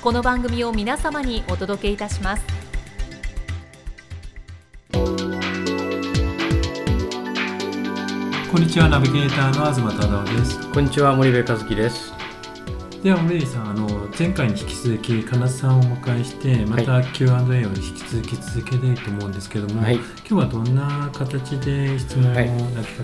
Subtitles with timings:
[0.00, 2.44] この番組を皆様にお届けいたします。
[4.92, 5.00] こ
[8.58, 10.72] んにちはナビゲーターの東忠夫です。
[10.72, 12.12] こんにちは森部和樹です。
[13.02, 17.36] では森部さんあの前回に引き続き金津さんをお迎えしてまた Q&A を
[17.68, 22.52] 引き続き続けたいと思うんですけども、はい、今日はどんな形で質問を投げか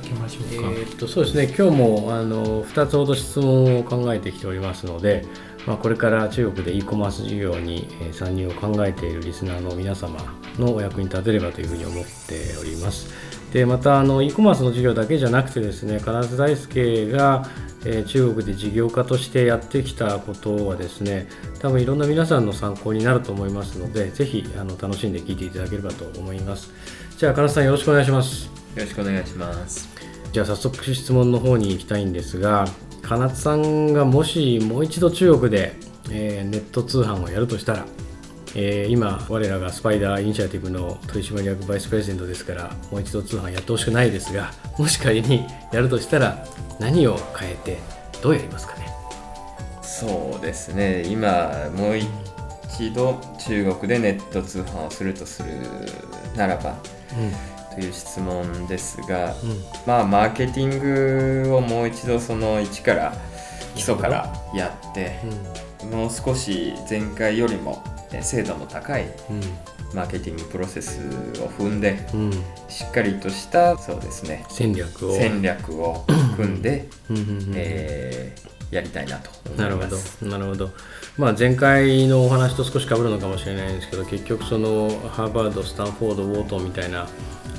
[0.00, 1.52] けましょうか、はい、えー、っとそうですね。
[1.58, 5.26] 今日もあの2つほど質問を考えてきておりますので、
[5.66, 10.18] まあ、これから中国で e コマース事業に参入を考えているリスナーの皆様
[10.58, 13.08] のお役に立てればというふうに思っております。
[13.52, 17.48] でまたあの e コマースの事業だけじゃなくてですね金津大輔が
[17.84, 21.28] え中国で事業家としてやってきたことはですね
[21.60, 26.72] 多分いろんな皆さんの参考になると思いますのでぜひあの楽しんで聞いていただければと思います。
[27.16, 28.46] じゃあ金津さんよろしくお願いします。
[28.46, 29.88] よろしくお願いします。
[30.32, 32.66] じゃあ早速質問の方に行きたいんですが
[33.06, 35.74] 金津さんがもしもう一度中国で、
[36.10, 37.86] えー、ネット通販をやるとしたら
[38.56, 46.46] えー、今我らがスパイダーイニシアティブの取締役バイスプレゼントですからもう一度通販やってほしくないですがもし仮にやるとしたら
[46.78, 47.78] 何を変えて
[48.22, 48.86] どうやりますかね？
[49.82, 51.02] そうですね。
[51.08, 55.48] 今もう一度中国でネット通販をするとする
[56.36, 57.32] ならば、うん、
[57.74, 63.14] という質問ですが、うん、まあマーケティングをもう一度その一から
[63.74, 65.20] 基礎からやって、
[65.82, 67.82] うん、もう少し前回よりも
[68.20, 69.06] 精度の高い
[69.94, 71.00] マーケティングプロセス
[71.40, 72.32] を踏んで、うん、
[72.68, 75.16] しっかりとしたそうですね戦略を。
[75.16, 76.04] 戦略を
[76.36, 76.88] 組んで、
[77.54, 80.28] えー、やりたいなとなるほど。
[80.28, 80.70] なるほど、
[81.16, 87.08] まあ、前回のお話と少しかぶるのかもしれないんですけど結局そのハーバードスタンフォードウォートンみたいな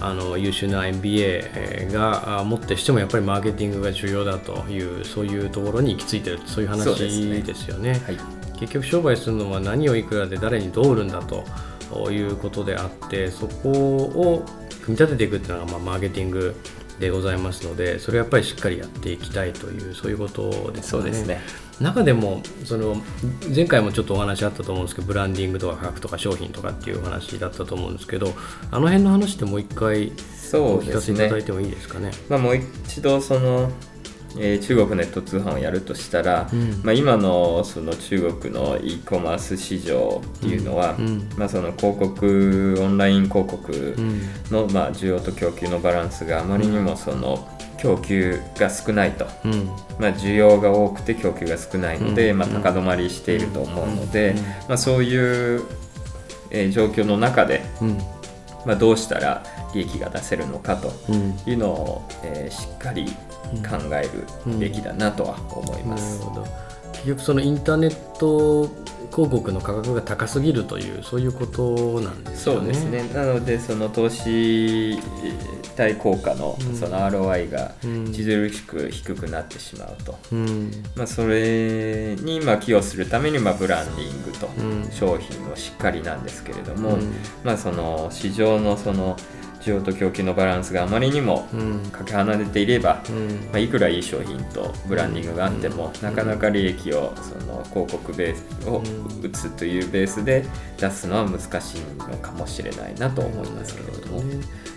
[0.02, 7.94] あの優秀な MBA がもってしてもやっぱりマーケティングが重要だというそういうところに行き着いてるそういう話ですよね。
[7.94, 8.18] ねはい、
[8.60, 14.46] 結局商売するのは何をいくらで誰にどう売るんだということであってそこを
[14.84, 16.56] 組み立てていくっていうのが、まあ、マーケティング
[17.00, 20.82] でございますのでそれをやっぱりしっかりやっていきたいというそういうことですね。
[20.84, 21.42] そうですね
[21.82, 22.96] 中でもその
[23.54, 28.34] 前回もちょっとお話あったと思うんですけどブランディングとか価格とか商品とかっていうお話だったと思うんですけど
[28.72, 30.14] あの辺の話ってもう一回
[30.54, 32.12] お聞かせいただいてもいいですかね。
[32.12, 32.14] ね？
[32.30, 33.70] まあ、もう一度その
[34.38, 43.96] えー、中国ネット通販をやるとしたら、うん、まあ、今のその中国の e コマース市場っていうのは、うん、まあ、その広告オンライン広告
[44.52, 47.48] の、まあ、需要と供給のバランスがあまりにもその
[47.78, 49.66] 供給が少ないと、うん、
[50.00, 54.36] まあ、需要が多くて供給が少ないので、まあ、高止まりしていると思うので、
[54.68, 55.64] まあ、そういう、
[56.50, 57.64] えー、状況の中で、
[58.66, 59.44] まあ、どうしたら
[59.74, 60.92] 利益が出せるのかと
[61.46, 63.14] いうのを、えー、しっかり
[63.68, 64.10] 考え
[64.48, 66.22] るべきだなとは思います。
[66.24, 66.36] うん。
[66.38, 66.44] うん、
[66.94, 68.70] 結局そのインターネット
[69.12, 72.56] 広告の価格が高すぎるというそういうことなんですね。
[72.56, 73.10] そうですね。
[73.14, 74.98] なのでその投資
[75.76, 77.74] 対効果のその ROI が
[78.10, 84.50] 著しく低くなってしまうと、うん、まあ、それにまあ寄与するためにまあブランディングと
[84.92, 86.98] 商品をしっかりなんですけれども、
[87.44, 89.18] まあ、その市場のその
[89.66, 91.48] 需要と供給のバランスがあまりにも
[91.92, 98.84] かけ離れていれば、うん、まあ、いくらいい商品とブランディングがあっても、うん、なかなか利益をその広告ベースを
[99.24, 100.46] 打つというベースで
[100.78, 104.24] 出すのは難しいのかもしれないなと思いますけれども。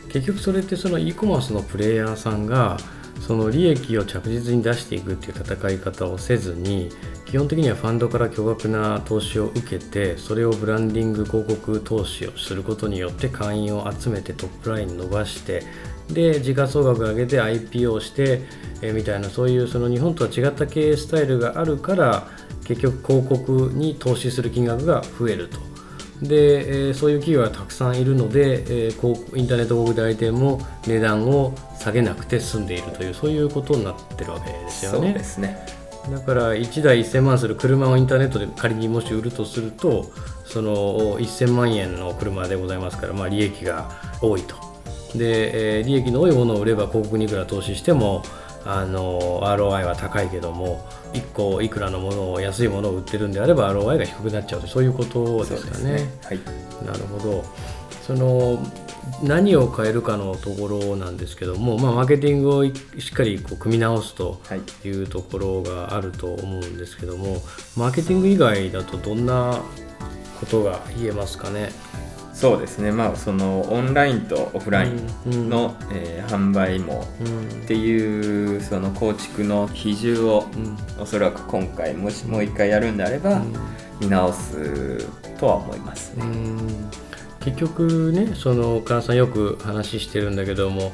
[0.08, 2.78] 結局それってその e コマースのプレイヤーさんが
[3.20, 6.88] その利益を着実に出していくっていう戦い方をせずに
[7.30, 15.62] 基本的にはファンドから巨額な投資を受けてそれをブランディング広告投資をすることによって会員を集めてトップライン伸ばして
[16.10, 18.40] で時価総額上げて IPO して、
[18.80, 22.28] えみたいなそういうその日本とは違った経営スタイルがあるから
[22.64, 25.58] 結局広告に投資する金額が増えると
[26.22, 34.98] で、え、そういう企業がたくさんいるので、えー、インターネット広告代理店も値段を下げなくて済んでいるというそういうことになってるわけですよね。
[34.98, 40.10] そうですねだから1台1000万する車をインターネットで仮にもし売るとすると
[40.44, 43.90] その1000万円の車でございますから、まあ、利益が
[44.20, 44.56] 多いと。
[45.14, 48.22] で、えー、利益の多いものを売れば広告にいくら投資しても
[48.64, 50.84] あの ROI は高いけども
[51.14, 55.92] 1個いくらのものを安いものを売ってるんであれば ROI が低くなっちゃうとそういうことですかね。
[55.94, 56.10] ね。
[56.24, 56.40] はい、
[56.84, 57.44] なるほど。
[58.06, 58.58] その
[59.22, 62.72] 何を変えるかのところなんですけども、まあ、マーケティングをし
[63.10, 64.40] っかりこう組み直すと
[64.84, 64.88] い。
[64.88, 67.42] うところがあると思うんですけども、
[67.76, 69.60] マーケティング以外だとどんな
[70.40, 71.70] ことが言えますかね？
[72.32, 72.90] そうですね。
[72.90, 77.04] まあそのオンラインとオフラインの、うん、えー、販売も
[77.64, 80.46] っていうその構築の比重を、
[80.96, 83.42] うん、おそらく今回もしもう一回やるんであれば、
[84.00, 85.06] 見直す
[85.38, 86.24] とは思いますね。
[87.40, 90.92] 結局ねその菅さんよく話してるんだけども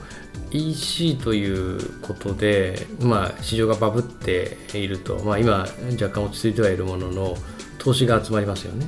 [0.50, 5.66] EC ということで、まあ、市場がバブっていると、まあ、今
[6.00, 7.36] 若干落ち着いてはいるものの
[7.78, 8.86] 投資が集まりますよね。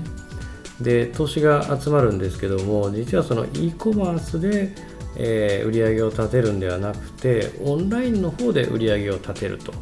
[0.80, 4.74] で投資が集まるんですけども実はその e コマースで、
[5.16, 9.72] えー、売り上げを立てるんではなくてオンラインの方で売り上げを立てると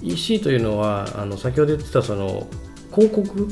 [0.00, 2.46] EC というのはあの先ほど言ってたその
[2.92, 3.48] 広告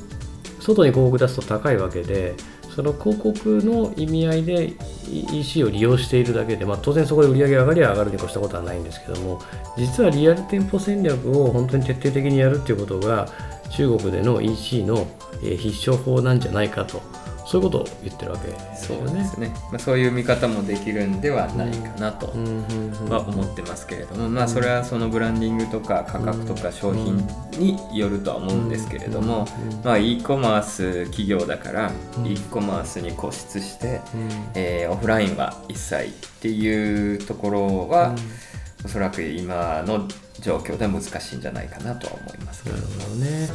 [0.61, 2.37] 外に広告出すと高いわけで
[2.75, 4.73] その広告の意味合いで
[5.11, 9.41] EC を利用しているだけで、まあ、当然そこで売り上げ上がりは上がるに越したことはないんですけども
[9.77, 13.29] 実はリアル店舗戦略を本当に徹底的にやるっていうことが
[13.71, 15.07] 中国での EC の
[15.41, 17.03] 必勝法なんじゃないかと
[17.53, 19.07] そういうことを言ってるわけですよね。
[19.09, 19.49] そうですね。
[19.71, 22.29] まあ、そういう見方もできるんではないかなと
[23.11, 27.19] は思ってますけれども、まあ、それはそのブランディングとか価格とか商品
[27.59, 29.47] によるとは思うんですけれども、
[29.85, 31.93] まあ、e コマース企業だから
[32.25, 34.01] e コマースに固執して、
[34.55, 36.11] えー、オフラインは一切っ
[36.41, 38.17] ていうところは、
[38.85, 40.09] おそらく今の
[40.41, 42.69] 状況で難しいんじゃないかなとは思います。
[42.69, 43.49] なるほどね、はい、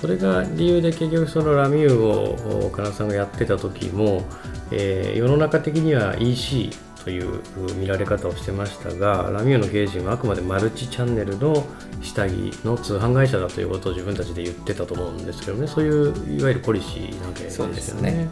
[0.00, 4.22] それが理由で結局そのラミューを金さんがやってた時も、
[4.70, 6.70] えー、世の中的には EC
[7.04, 7.40] という
[7.76, 11.66] 見られ方をしてましたがラミューの経営陣はあくまでマルチチャンネルの
[12.02, 12.32] 下着
[12.64, 15.66] の通販会社だということを自分たちで言ってたと思うんですけどね。
[15.66, 18.12] そういういわゆるポリシーなわけですよね。
[18.12, 18.28] ね。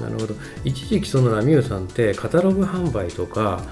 [0.00, 0.34] なるほど。
[0.64, 3.62] 一時期そのラミューさんってカタログ販売とか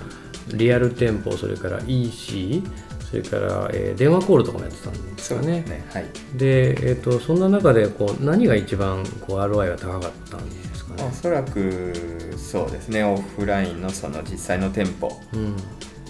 [0.54, 2.62] リアル店舗それから EC
[3.10, 5.62] それから、えー、電話コールとかもやってたんですよね。
[5.62, 5.82] ね。
[5.92, 6.04] はい、
[6.36, 11.04] で、えーと、そんな中でこう何が一番こう ROI が高かったんですかね？
[11.04, 11.94] おそらく
[12.36, 13.02] そうですね。
[13.04, 15.56] オフラインのその実際の店舗、うん、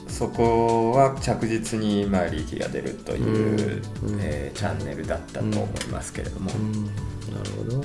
[0.08, 6.50] そこは着実にまあ利益が出るという、うん、えー、チャンネルだったと思いますけれども。
[6.52, 6.91] うん、な
[7.44, 7.84] るほど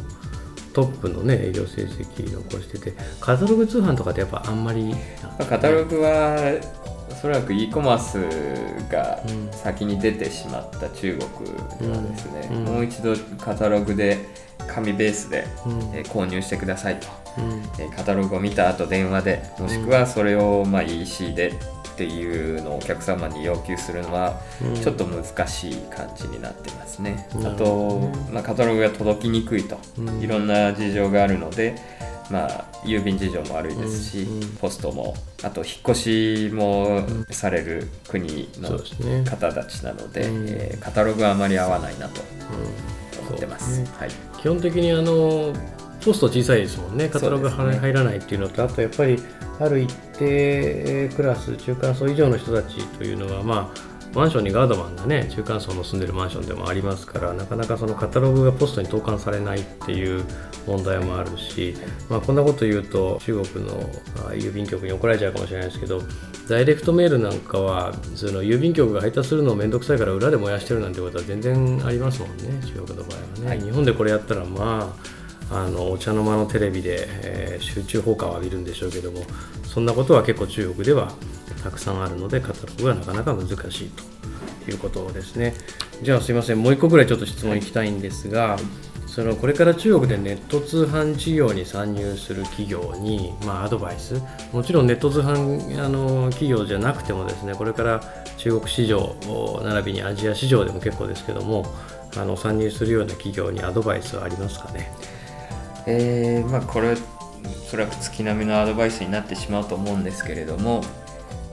[0.74, 4.94] トップのね営業成績残しててカタログ通販とかってやっぱあんまり
[5.50, 6.60] カタログは
[7.10, 9.22] おそらく e コマースが
[9.52, 11.50] 先に出てしまった中国
[11.80, 12.58] ではですね、うん。
[12.58, 14.18] うん、もう一度カタログで
[14.68, 17.08] 紙ベースで、うん、えー、購入してくださいと、
[17.80, 21.54] えー、カタログを見た後電話でもしくはそれをまあ EC で
[21.94, 24.40] っていうのをお客様に要求するのは
[24.82, 27.28] ちょっと難しい感じになってますね。
[27.46, 29.78] あと、まあ、カタログが届きにくいと、
[30.22, 31.76] いろんな事情があるので
[32.30, 38.80] まあ、郵便事情も悪いですし、うんうん、ポストもあと引っ越しもされる国の
[39.24, 40.46] 方たちなので、うん。
[40.50, 42.22] えー、カタログはあまり合わないなと
[43.28, 43.82] 思ってます。
[43.82, 44.10] ね、はい、
[44.40, 45.54] 基本的にあの
[46.04, 47.10] ポスト小さいですもんね。
[47.10, 49.18] カタログが入らないっていうのと、ね、あとやっぱり
[49.60, 60.24] ある一定クラス中間層以上の人たちというのはまあマンションにガードマンがね中間層の住んでるマンションでもありますからなかなかそのカタログがポストに投函されないっていう
[60.68, 61.76] 問題もあるし、
[62.10, 63.82] まあ、こんなこと言うと中国の
[64.34, 66.02] 郵便局に怒られちゃうかもしれないですけど
[66.48, 72.62] ダイレクトメールなんかはその郵便局が配達するの面倒くさいから裏で燃やしてるなんてことは全然ありますもんね。
[72.68, 79.22] 中国の場合はね、はい、日本でこれやったらまああのお茶の間のテレビで、えー、集中放火を浴びるんでしょうけども
[79.66, 81.12] そんなことは結構中国では
[81.64, 83.54] たくさんあるのでカタログはなかなか難し
[83.86, 83.92] い
[84.66, 85.54] ということですね。
[86.02, 86.62] じゃあすいません。
[86.62, 88.58] もう1個ぐらいちょっと質問いきたいんですが、
[89.08, 94.22] そのこれから中国でネット通販事業に参入する企業に、まあ、アドバイス。
[94.52, 98.02] もちろんネット通販あの企業じゃなくてもですねこれから
[98.38, 99.16] 中国市場
[99.64, 101.66] 並びにアジア市場でも結構ですけども
[102.18, 104.92] あの参入するような企業にアドバイスはありますかね？
[105.86, 106.96] えー、まあこれお
[107.70, 110.84] そらく月並みのアドバイスになってしまうと思うんですけれども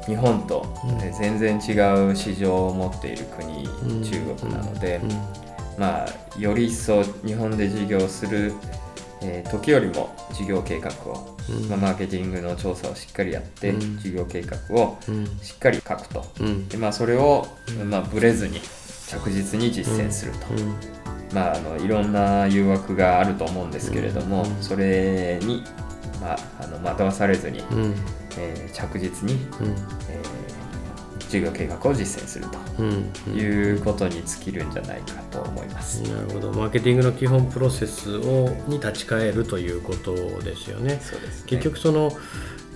[0.06, 0.74] 日本と
[1.18, 1.72] 全然違
[2.10, 5.10] う市場を持っている国、うん、中国なので、うん。
[5.10, 5.16] うん、
[5.78, 6.08] まあ、
[6.38, 8.52] より一層日本で事業する
[9.22, 14.98] えー、時よりも事業計画を、うん、まあ、マーケティングの調査をしっかりやって、うん、事業計画を
[15.42, 17.46] しっかり書くと、うん、でまあ、それを、
[17.84, 18.60] まあ、ブレずに
[19.08, 20.38] 着実に実践すると、
[21.32, 25.62] まあ、あのいろんな誘惑があると思うんですけれども、それに、
[26.20, 27.62] まあ、あの惑わされずに、
[28.38, 29.34] えー、着実に、
[30.10, 30.50] えー
[31.30, 36.02] 授業計画を実践するということに尽きるんじゃないかと思います。
[36.02, 36.52] なるほど。
[36.52, 41.00] マーケティングの基本プロセスをに立ち返るということですよね。
[41.00, 42.12] そうです、ね、結局その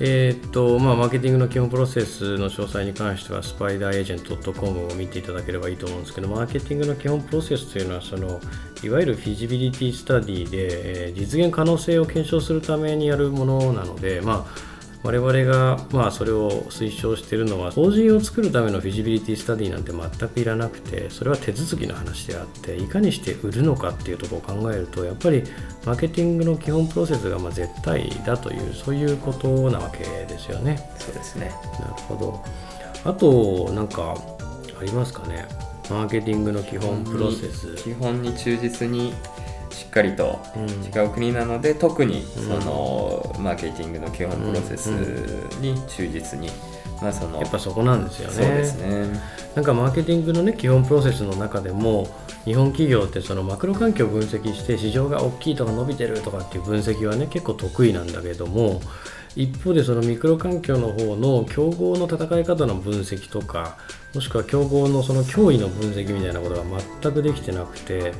[0.00, 8.40] えー、っとまあ、マーケティングの基本プロセスの詳細に関してはスパイダーエージェント .com を見ていただければいいと思うんですけどマーケティングの基本プロセスというのはその
[8.82, 14.73] いわゆるフィジビリティスタディで、えー、実現可能性を検証するためにやるものなので、まあ
[15.04, 25.44] 我々がまあそれを推奨しているのは法人を作るためのフィジビリティスタディなんて全くいらなくてそれは手続きの話であっていかにして売るのかっていうところを考えるとやっぱり
[25.84, 30.90] マーケティングの基本プロセスがまあ絶対だというそういうことなわけですよね。
[30.98, 31.52] そうですね。
[31.80, 32.42] なるほど。
[33.04, 34.16] あとなんか
[34.80, 35.46] ありますかね。
[35.90, 37.74] マーケティングの基本プロセス。
[37.74, 39.12] 基本に忠実に
[39.74, 40.38] しっかりと
[40.94, 44.86] 違う国なので、うん、特にその、マーケティングの基本プロセス
[45.60, 46.48] に忠実に、
[47.02, 48.34] まあ、そのやっぱそこなんですよね。
[48.34, 49.20] そうですね。
[49.54, 52.08] なんかマーケティングの、ね、基本プロセスの中でも
[52.44, 58.80] 日本企業ってそのマクロ環境を分析して市場が大きいとか伸びてるとかっていう分析はね結構得意なんだけども
[59.36, 63.76] 一方でそのミクロ環境の方の競合の戦い方の分析とか
[64.14, 66.62] もしくは競合のその脅威の分析みたいなことが
[67.02, 68.12] 全くできてなくて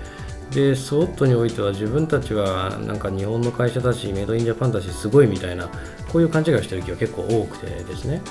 [0.55, 5.69] でスウォットにおいては自分たちはなんか日本の会社だしメイドインジャパンだしすごいみたいな
[6.13, 8.23] こういう勘違いをしてる企業結構多くてですね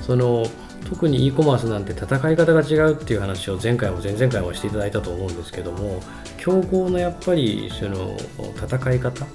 [0.00, 0.46] その
[0.88, 6.00] 特に e コマースなんて戦い方が違うっていう話を前回も前々回もしていただいたと思うんですけども
[6.38, 8.16] 競合のやっぱりその
[8.56, 9.26] 戦い方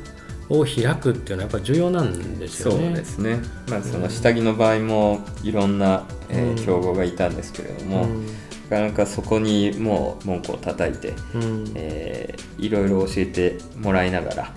[0.50, 2.86] を開くっていうのはやっぱり重要なんですよね。
[2.88, 3.40] そうですね。
[3.70, 8.28] まあその下着の場合もいろんな、えー、競合がいたんですけれども、うん
[8.72, 14.54] かなかそこにもう文句を叩いて、うん、えー、いろいろ教えてもらいながら、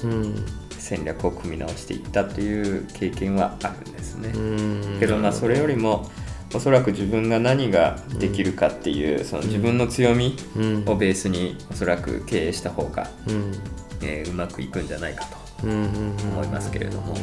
[0.70, 4.32] 戦略を組み直していったという経験はあるんですね。
[5.00, 6.08] けどまあそれよりも
[6.54, 10.36] おそらく自分が何ができるかっていう、その自分の強み
[10.86, 13.52] をベースにおそらく経営した方が、うん、
[14.00, 17.14] えー、うまくいくんじゃないかと思いますけれども。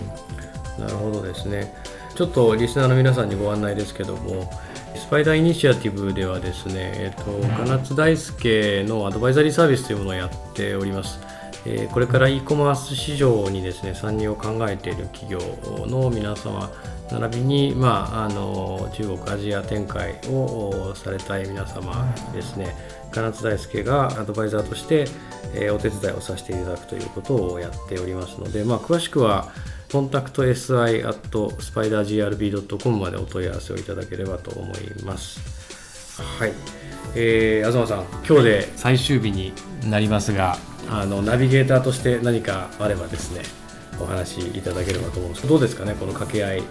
[0.78, 1.74] なるほどですね。
[2.16, 4.52] ちょっとリスナーの皆さんにご案内ですけども、
[4.96, 11.20] スパイダーイニシアティブではですね、えっと、金津大輔のアドバイザリーサービスというものをやっております。
[11.66, 15.40] えー、これから e コマース市場にですね参入を考えている企業
[15.86, 16.72] の皆様
[17.12, 22.76] 並びに、まあ、あの中国アジア展開をされたい皆様ですね
[23.12, 25.06] 金津大輔がアドバイザーとして、
[25.54, 29.52] えー、お手伝いをさせていただくということをやっておりますので、まあ、詳しくは
[29.92, 36.22] コンタクト SI at spidergrb.com までお問い合わせをいただければと思います。
[36.22, 36.54] はい。
[37.14, 39.52] えー、東さん、今日で最終日に
[39.90, 40.58] なりますが、
[40.90, 43.42] あのナビゲーターとして何かあればですね、
[44.00, 46.64] お話しいただければと思うんですどうですかね、この掛け合い。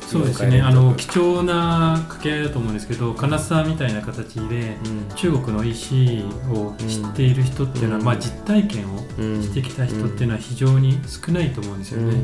[0.00, 0.60] そうですね。
[0.60, 8.98] あの貴重な掛け合いだと思うんですけど金沢みたいな形で、うん、中国の EC を知っている人っていうのは、うん、まあ、実体験を
[9.42, 12.14] してきた人っていうのは非常に少ないと思うんですよね。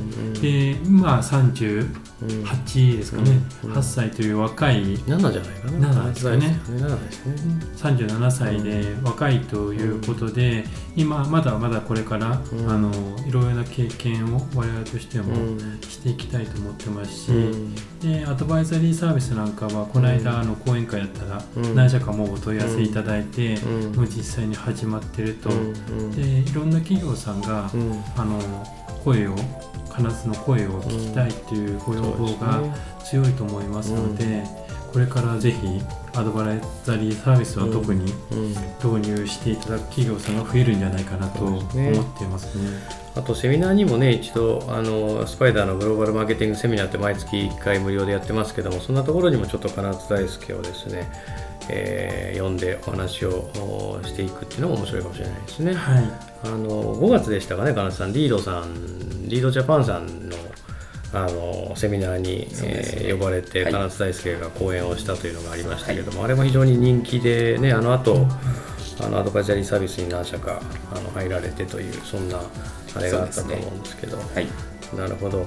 [0.40, 5.88] で、まあ、30 8ですかね、八うん、歳という若い7じゃないかな。
[5.92, 6.60] 7ですかね。
[7.76, 10.64] 三十七37歳で若いということで、
[10.96, 12.90] うん、今まだまだこれから、うん、あの
[13.26, 15.34] いろいろな経験を我々としても
[15.82, 17.30] していきたいと思ってますし、
[18.02, 21.42] でアドバイザリーサービスなんかはこの間の講演会やったら
[21.75, 23.58] 何社かもお問い合わせいただいて、
[23.94, 25.50] もう実際に始まってると、
[26.16, 27.70] でいろんな企業さんが、
[28.16, 28.40] あの
[29.05, 29.35] 声を
[29.90, 32.62] 金津の声を聞きたいっていうご要望が
[33.05, 34.45] 強いと思いますので、
[34.93, 35.59] これからぜひ
[36.14, 38.12] アドバイザリーサービスは特に
[38.83, 42.64] 導入していただく企業さんが増えるんじゃないかなと思っていますね。
[43.14, 51.11] あとセミナーにもね一度あのスパイダーのグローバルマーケティングセミナーって毎月1回無料でやってますけどもそんなところにもちょっと金津大輔をですね、
[51.70, 55.75] えー、呼んでお話をしていくっていうのも面白いかもしれないですね。
[55.75, 56.10] はい、
[56.44, 58.12] あの5月でしたかね金津さん。
[58.12, 60.37] リードさんリードジャパンさんの
[61.10, 62.46] あのセミナーに、ね。
[62.52, 68.26] えー、呼ばれて、金津大輔が講演をしたというのがありましたけども、はい、あれも非常に人気でねあの後
[69.00, 70.60] あのアドバイザリーサービスに何社か
[70.92, 72.40] あの入られてというそんな
[72.94, 74.25] あれがあったと思うんですけど、ね。
[74.34, 74.46] はい、
[74.96, 75.46] なるほど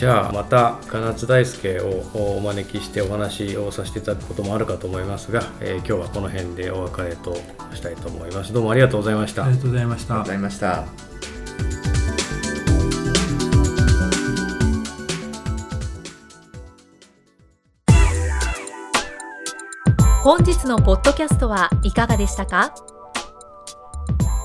[0.00, 7.34] じゃあまた金津大輔をお招きしてお話をさせていただくこともあるかと思いますが、えー、今日はこの辺でお別れと
[7.74, 8.50] したいと思います。
[8.50, 9.44] どうもありがとうございました。
[9.44, 10.14] ありがとうございました。
[10.14, 10.84] ありがとうございました
[20.24, 22.74] 本日のポッドキャストはいかがでしたか？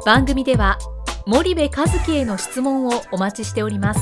[0.05, 0.77] 番組では
[1.25, 1.71] 森部一
[2.05, 4.01] 樹への質問をお待ちしております。